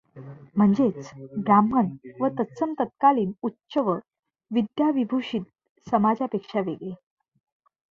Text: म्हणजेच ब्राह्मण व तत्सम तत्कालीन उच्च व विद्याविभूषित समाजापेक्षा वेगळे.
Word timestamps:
म्हणजेच 0.55 1.09
ब्राह्मण 1.37 1.89
व 2.21 2.27
तत्सम 2.39 2.73
तत्कालीन 2.79 3.31
उच्च 3.43 3.77
व 3.77 3.95
विद्याविभूषित 4.51 5.41
समाजापेक्षा 5.87 6.59
वेगळे. 6.59 6.93